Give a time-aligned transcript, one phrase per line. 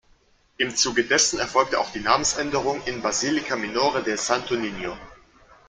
[0.57, 4.97] Im Zuge dessen erfolgte auch die Namensänderung in "Basilica minore del Santo Niño".